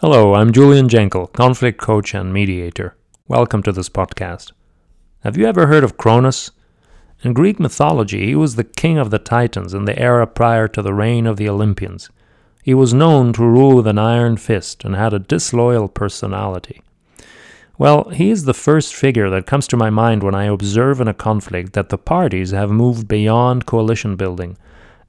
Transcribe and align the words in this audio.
Hello, 0.00 0.34
I'm 0.34 0.52
Julian 0.52 0.90
Jenkel, 0.90 1.32
conflict 1.32 1.80
coach 1.80 2.14
and 2.14 2.30
mediator. 2.30 2.94
Welcome 3.28 3.62
to 3.62 3.72
this 3.72 3.88
podcast. 3.88 4.52
Have 5.20 5.38
you 5.38 5.46
ever 5.46 5.68
heard 5.68 5.82
of 5.82 5.96
Cronus? 5.96 6.50
In 7.22 7.32
Greek 7.32 7.58
mythology, 7.58 8.26
he 8.26 8.34
was 8.34 8.56
the 8.56 8.64
king 8.64 8.98
of 8.98 9.08
the 9.08 9.18
Titans 9.18 9.72
in 9.72 9.86
the 9.86 9.98
era 9.98 10.26
prior 10.26 10.68
to 10.68 10.82
the 10.82 10.92
reign 10.92 11.26
of 11.26 11.38
the 11.38 11.48
Olympians. 11.48 12.10
He 12.62 12.74
was 12.74 12.92
known 12.92 13.32
to 13.32 13.42
rule 13.42 13.74
with 13.74 13.86
an 13.86 13.96
iron 13.96 14.36
fist 14.36 14.84
and 14.84 14.94
had 14.94 15.14
a 15.14 15.18
disloyal 15.18 15.88
personality. 15.88 16.82
Well, 17.78 18.10
he 18.10 18.28
is 18.28 18.44
the 18.44 18.52
first 18.52 18.94
figure 18.94 19.30
that 19.30 19.46
comes 19.46 19.66
to 19.68 19.78
my 19.78 19.88
mind 19.88 20.22
when 20.22 20.34
I 20.34 20.44
observe 20.44 21.00
in 21.00 21.08
a 21.08 21.14
conflict 21.14 21.72
that 21.72 21.88
the 21.88 21.96
parties 21.96 22.50
have 22.50 22.70
moved 22.70 23.08
beyond 23.08 23.64
coalition 23.64 24.16
building 24.16 24.58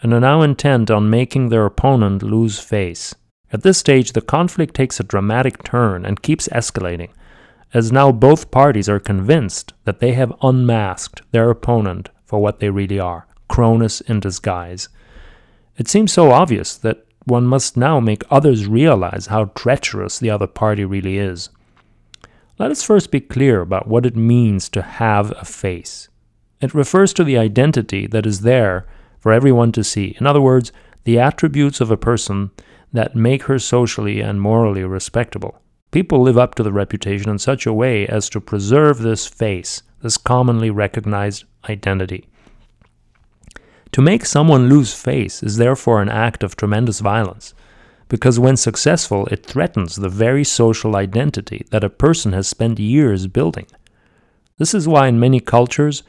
and 0.00 0.14
are 0.14 0.20
now 0.20 0.42
intent 0.42 0.92
on 0.92 1.10
making 1.10 1.48
their 1.48 1.66
opponent 1.66 2.22
lose 2.22 2.60
face. 2.60 3.16
At 3.56 3.62
this 3.62 3.78
stage, 3.78 4.12
the 4.12 4.20
conflict 4.20 4.74
takes 4.74 5.00
a 5.00 5.02
dramatic 5.02 5.64
turn 5.64 6.04
and 6.04 6.20
keeps 6.20 6.46
escalating, 6.48 7.08
as 7.72 7.90
now 7.90 8.12
both 8.12 8.50
parties 8.50 8.86
are 8.86 9.00
convinced 9.00 9.72
that 9.84 9.98
they 9.98 10.12
have 10.12 10.36
unmasked 10.42 11.22
their 11.32 11.48
opponent 11.48 12.10
for 12.26 12.38
what 12.38 12.60
they 12.60 12.68
really 12.68 13.00
are 13.00 13.26
Cronus 13.48 14.02
in 14.02 14.20
disguise. 14.20 14.90
It 15.78 15.88
seems 15.88 16.12
so 16.12 16.32
obvious 16.32 16.76
that 16.76 17.06
one 17.24 17.46
must 17.46 17.78
now 17.78 17.98
make 17.98 18.24
others 18.30 18.66
realize 18.66 19.28
how 19.28 19.46
treacherous 19.46 20.18
the 20.18 20.28
other 20.28 20.46
party 20.46 20.84
really 20.84 21.16
is. 21.16 21.48
Let 22.58 22.70
us 22.70 22.82
first 22.82 23.10
be 23.10 23.20
clear 23.20 23.62
about 23.62 23.88
what 23.88 24.04
it 24.04 24.16
means 24.16 24.68
to 24.68 24.82
have 24.82 25.30
a 25.30 25.46
face. 25.46 26.10
It 26.60 26.74
refers 26.74 27.14
to 27.14 27.24
the 27.24 27.38
identity 27.38 28.06
that 28.08 28.26
is 28.26 28.42
there 28.42 28.86
for 29.18 29.32
everyone 29.32 29.72
to 29.72 29.82
see. 29.82 30.14
In 30.20 30.26
other 30.26 30.42
words, 30.42 30.72
the 31.04 31.18
attributes 31.18 31.80
of 31.80 31.90
a 31.90 31.96
person 31.96 32.50
that 32.96 33.14
make 33.14 33.44
her 33.44 33.58
socially 33.58 34.20
and 34.20 34.40
morally 34.40 34.84
respectable. 34.84 35.60
People 35.90 36.20
live 36.20 36.36
up 36.36 36.54
to 36.56 36.62
the 36.62 36.72
reputation 36.72 37.30
in 37.30 37.38
such 37.38 37.66
a 37.66 37.72
way 37.72 38.06
as 38.06 38.28
to 38.30 38.40
preserve 38.40 38.98
this 38.98 39.26
face, 39.26 39.82
this 40.02 40.16
commonly 40.16 40.70
recognized 40.70 41.44
identity. 41.68 42.28
To 43.92 44.02
make 44.02 44.26
someone 44.26 44.68
lose 44.68 44.92
face 44.92 45.42
is 45.42 45.56
therefore 45.56 46.02
an 46.02 46.10
act 46.10 46.42
of 46.42 46.56
tremendous 46.56 47.00
violence, 47.00 47.54
because 48.08 48.38
when 48.38 48.56
successful, 48.56 49.26
it 49.26 49.46
threatens 49.46 49.96
the 49.96 50.08
very 50.08 50.44
social 50.44 50.96
identity 50.96 51.66
that 51.70 51.84
a 51.84 51.90
person 51.90 52.32
has 52.32 52.46
spent 52.46 52.78
years 52.78 53.26
building. 53.26 53.66
This 54.58 54.74
is 54.74 54.86
why, 54.86 55.08
in 55.08 55.18
many 55.18 55.40
cultures, 55.40 56.02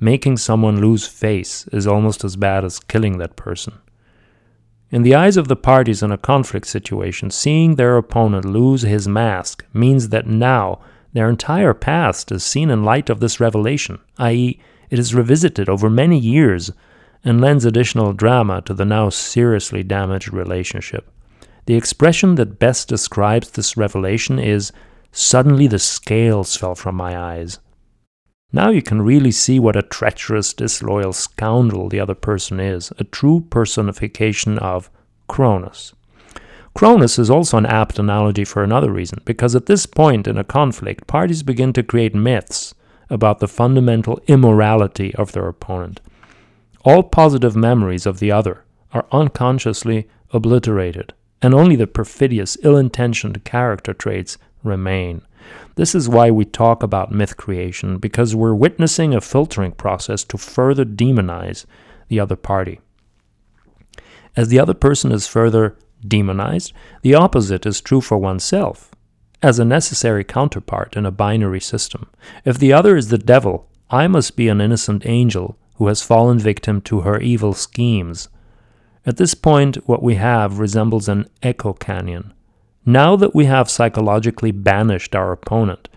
making 0.00 0.38
someone 0.38 0.80
lose 0.80 1.06
face 1.06 1.66
is 1.68 1.86
almost 1.86 2.24
as 2.24 2.36
bad 2.36 2.64
as 2.64 2.80
killing 2.80 3.18
that 3.18 3.36
person. 3.36 3.74
In 4.94 5.02
the 5.02 5.16
eyes 5.16 5.36
of 5.36 5.48
the 5.48 5.56
parties 5.56 6.04
in 6.04 6.12
a 6.12 6.16
conflict 6.16 6.68
situation, 6.68 7.28
seeing 7.28 7.74
their 7.74 7.96
opponent 7.96 8.44
lose 8.44 8.82
his 8.82 9.08
mask 9.08 9.64
means 9.74 10.10
that 10.10 10.28
now 10.28 10.78
their 11.12 11.28
entire 11.28 11.74
past 11.74 12.30
is 12.30 12.44
seen 12.44 12.70
in 12.70 12.84
light 12.84 13.10
of 13.10 13.18
this 13.18 13.40
revelation, 13.40 13.98
i.e., 14.18 14.60
it 14.90 14.98
is 15.00 15.12
revisited 15.12 15.68
over 15.68 15.90
many 15.90 16.16
years 16.16 16.70
and 17.24 17.40
lends 17.40 17.64
additional 17.64 18.12
drama 18.12 18.62
to 18.66 18.72
the 18.72 18.84
now 18.84 19.08
seriously 19.08 19.82
damaged 19.82 20.32
relationship. 20.32 21.10
The 21.66 21.74
expression 21.74 22.36
that 22.36 22.60
best 22.60 22.86
describes 22.86 23.50
this 23.50 23.76
revelation 23.76 24.38
is 24.38 24.70
Suddenly 25.10 25.66
the 25.66 25.80
scales 25.80 26.56
fell 26.56 26.76
from 26.76 26.94
my 26.94 27.18
eyes. 27.18 27.58
Now 28.54 28.70
you 28.70 28.82
can 28.82 29.02
really 29.02 29.32
see 29.32 29.58
what 29.58 29.74
a 29.74 29.82
treacherous, 29.82 30.54
disloyal 30.54 31.12
scoundrel 31.12 31.88
the 31.88 31.98
other 31.98 32.14
person 32.14 32.60
is, 32.60 32.92
a 33.00 33.02
true 33.02 33.40
personification 33.50 34.60
of 34.60 34.90
Cronus. 35.26 35.92
Cronus 36.72 37.18
is 37.18 37.30
also 37.30 37.58
an 37.58 37.66
apt 37.66 37.98
analogy 37.98 38.44
for 38.44 38.62
another 38.62 38.92
reason, 38.92 39.18
because 39.24 39.56
at 39.56 39.66
this 39.66 39.86
point 39.86 40.28
in 40.28 40.38
a 40.38 40.44
conflict, 40.44 41.08
parties 41.08 41.42
begin 41.42 41.72
to 41.72 41.82
create 41.82 42.14
myths 42.14 42.76
about 43.10 43.40
the 43.40 43.48
fundamental 43.48 44.20
immorality 44.28 45.12
of 45.16 45.32
their 45.32 45.48
opponent. 45.48 46.00
All 46.84 47.02
positive 47.02 47.56
memories 47.56 48.06
of 48.06 48.20
the 48.20 48.30
other 48.30 48.62
are 48.92 49.06
unconsciously 49.10 50.06
obliterated, 50.32 51.12
and 51.44 51.52
only 51.52 51.76
the 51.76 51.86
perfidious, 51.86 52.56
ill 52.62 52.74
intentioned 52.74 53.44
character 53.44 53.92
traits 53.92 54.38
remain. 54.62 55.20
This 55.74 55.94
is 55.94 56.08
why 56.08 56.30
we 56.30 56.46
talk 56.46 56.82
about 56.82 57.12
myth 57.12 57.36
creation, 57.36 57.98
because 57.98 58.34
we're 58.34 58.54
witnessing 58.54 59.12
a 59.12 59.20
filtering 59.20 59.72
process 59.72 60.24
to 60.24 60.38
further 60.38 60.86
demonize 60.86 61.66
the 62.08 62.18
other 62.18 62.34
party. 62.34 62.80
As 64.34 64.48
the 64.48 64.58
other 64.58 64.72
person 64.72 65.12
is 65.12 65.26
further 65.26 65.76
demonized, 66.08 66.72
the 67.02 67.14
opposite 67.14 67.66
is 67.66 67.82
true 67.82 68.00
for 68.00 68.16
oneself, 68.16 68.90
as 69.42 69.58
a 69.58 69.66
necessary 69.66 70.24
counterpart 70.24 70.96
in 70.96 71.04
a 71.04 71.10
binary 71.10 71.60
system. 71.60 72.08
If 72.46 72.58
the 72.58 72.72
other 72.72 72.96
is 72.96 73.08
the 73.08 73.18
devil, 73.18 73.68
I 73.90 74.06
must 74.06 74.34
be 74.34 74.48
an 74.48 74.62
innocent 74.62 75.04
angel 75.04 75.58
who 75.74 75.88
has 75.88 76.02
fallen 76.02 76.38
victim 76.38 76.80
to 76.82 77.02
her 77.02 77.20
evil 77.20 77.52
schemes. 77.52 78.30
At 79.06 79.18
this 79.18 79.34
point, 79.34 79.76
what 79.86 80.02
we 80.02 80.14
have 80.14 80.58
resembles 80.58 81.08
an 81.08 81.28
echo 81.42 81.74
canyon, 81.74 82.32
now 82.86 83.16
that 83.16 83.34
we 83.34 83.44
have 83.44 83.68
psychologically 83.68 84.50
banished 84.50 85.14
our 85.14 85.32
opponent, 85.32 85.88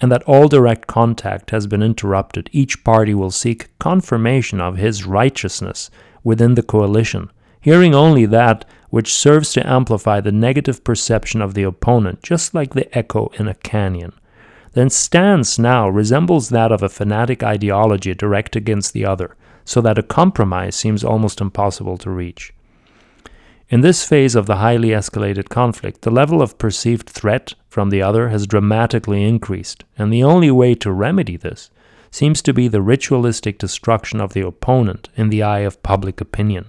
and 0.00 0.10
that 0.12 0.22
all 0.24 0.48
direct 0.48 0.86
contact 0.86 1.50
has 1.50 1.66
been 1.66 1.82
interrupted, 1.82 2.50
each 2.52 2.84
party 2.84 3.14
will 3.14 3.30
seek 3.30 3.76
confirmation 3.78 4.60
of 4.60 4.76
his 4.76 5.04
righteousness 5.04 5.90
within 6.22 6.54
the 6.54 6.62
coalition, 6.62 7.30
hearing 7.60 7.94
only 7.94 8.26
that 8.26 8.64
which 8.90 9.12
serves 9.12 9.52
to 9.52 9.68
amplify 9.68 10.20
the 10.20 10.30
negative 10.30 10.84
perception 10.84 11.42
of 11.42 11.54
the 11.54 11.64
opponent, 11.64 12.22
just 12.22 12.54
like 12.54 12.74
the 12.74 12.96
echo 12.96 13.30
in 13.38 13.48
a 13.48 13.54
canyon. 13.54 14.12
Then 14.74 14.90
stance 14.90 15.58
now 15.58 15.88
resembles 15.88 16.50
that 16.50 16.70
of 16.70 16.82
a 16.82 16.88
fanatic 16.88 17.42
ideology 17.42 18.14
direct 18.14 18.54
against 18.54 18.92
the 18.92 19.04
other, 19.04 19.36
so 19.64 19.80
that 19.80 19.98
a 19.98 20.02
compromise 20.02 20.74
seems 20.74 21.02
almost 21.02 21.40
impossible 21.40 21.96
to 21.98 22.10
reach. 22.10 22.52
In 23.68 23.80
this 23.80 24.06
phase 24.06 24.34
of 24.34 24.46
the 24.46 24.56
highly 24.56 24.88
escalated 24.88 25.48
conflict, 25.48 26.02
the 26.02 26.10
level 26.10 26.42
of 26.42 26.58
perceived 26.58 27.08
threat 27.08 27.54
from 27.68 27.90
the 27.90 28.02
other 28.02 28.28
has 28.28 28.46
dramatically 28.46 29.24
increased, 29.24 29.84
and 29.96 30.12
the 30.12 30.22
only 30.22 30.50
way 30.50 30.74
to 30.76 30.92
remedy 30.92 31.36
this 31.36 31.70
seems 32.10 32.42
to 32.42 32.52
be 32.52 32.68
the 32.68 32.82
ritualistic 32.82 33.58
destruction 33.58 34.20
of 34.20 34.34
the 34.34 34.46
opponent 34.46 35.08
in 35.16 35.30
the 35.30 35.42
eye 35.42 35.60
of 35.60 35.82
public 35.82 36.20
opinion. 36.20 36.66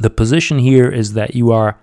The 0.00 0.10
position 0.10 0.58
here 0.58 0.88
is 0.88 1.12
that 1.12 1.36
you 1.36 1.52
are 1.52 1.78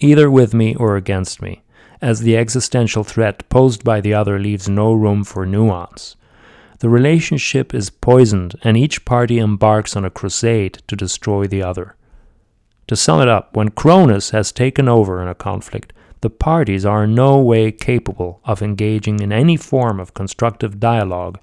either 0.00 0.30
with 0.30 0.54
me 0.54 0.74
or 0.74 0.96
against 0.96 1.42
me, 1.42 1.62
as 2.00 2.20
the 2.20 2.36
existential 2.36 3.04
threat 3.04 3.48
posed 3.48 3.84
by 3.84 4.00
the 4.00 4.14
other 4.14 4.38
leaves 4.38 4.68
no 4.68 4.92
room 4.92 5.22
for 5.22 5.44
nuance. 5.46 6.16
The 6.80 6.88
relationship 6.88 7.74
is 7.74 7.90
poisoned, 7.90 8.54
and 8.64 8.76
each 8.76 9.04
party 9.04 9.38
embarks 9.38 9.96
on 9.96 10.04
a 10.04 10.10
crusade 10.10 10.82
to 10.88 10.96
destroy 10.96 11.46
the 11.46 11.62
other. 11.62 11.94
To 12.86 12.96
sum 12.96 13.20
it 13.20 13.28
up, 13.28 13.54
when 13.54 13.68
Cronus 13.68 14.30
has 14.30 14.50
taken 14.50 14.88
over 14.88 15.22
in 15.22 15.28
a 15.28 15.34
conflict, 15.34 15.92
the 16.22 16.30
parties 16.30 16.86
are 16.86 17.04
in 17.04 17.14
no 17.14 17.38
way 17.38 17.70
capable 17.70 18.40
of 18.44 18.62
engaging 18.62 19.20
in 19.20 19.30
any 19.30 19.56
form 19.56 20.00
of 20.00 20.14
constructive 20.14 20.80
dialogue 20.80 21.38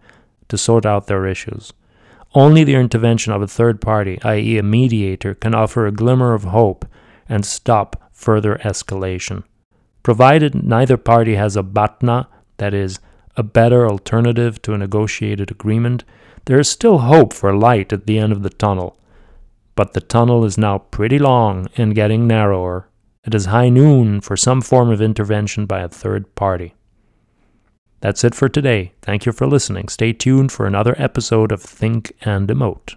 to 0.49 0.57
sort 0.57 0.87
out 0.87 1.05
their 1.05 1.27
issues. 1.27 1.71
Only 2.33 2.63
the 2.63 2.75
intervention 2.75 3.31
of 3.31 3.41
a 3.43 3.47
third 3.47 3.79
party, 3.79 4.19
i.e., 4.23 4.57
a 4.57 4.63
mediator, 4.63 5.35
can 5.35 5.53
offer 5.53 5.85
a 5.85 5.91
glimmer 5.91 6.33
of 6.33 6.45
hope 6.45 6.85
and 7.29 7.45
stop 7.45 8.09
further 8.11 8.55
escalation. 8.63 9.43
Provided 10.01 10.63
neither 10.63 10.97
party 10.97 11.35
has 11.35 11.55
a 11.55 11.63
batna, 11.63 12.27
that 12.57 12.73
is, 12.73 12.99
a 13.37 13.43
better 13.43 13.87
alternative 13.87 14.61
to 14.63 14.73
a 14.73 14.77
negotiated 14.77 15.49
agreement, 15.49 16.03
there 16.45 16.59
is 16.59 16.69
still 16.69 16.97
hope 16.97 17.31
for 17.31 17.55
light 17.55 17.93
at 17.93 18.05
the 18.05 18.19
end 18.19 18.34
of 18.34 18.43
the 18.43 18.49
tunnel 18.49 18.97
but 19.78 19.93
the 19.93 20.01
tunnel 20.01 20.43
is 20.43 20.57
now 20.57 20.79
pretty 20.79 21.19
long 21.19 21.69
and 21.78 21.93
getting 21.93 22.28
narrower. 22.28 22.89
It 23.23 23.35
is 23.35 23.45
high 23.45 23.69
noon 23.69 24.22
for 24.22 24.35
some 24.35 24.59
form 24.59 24.89
of 24.89 25.01
intervention 25.01 25.67
by 25.67 25.81
a 25.81 25.87
third 25.87 26.34
party. 26.34 26.73
That's 28.01 28.23
it 28.23 28.34
for 28.34 28.49
today. 28.49 28.93
Thank 29.03 29.28
you 29.28 29.31
for 29.31 29.45
listening. 29.45 29.87
Stay 29.87 30.13
tuned 30.13 30.51
for 30.51 30.66
another 30.66 30.95
episode 30.97 31.51
of 31.51 31.61
Think 31.61 32.13
and 32.22 32.49
Emote. 32.49 32.95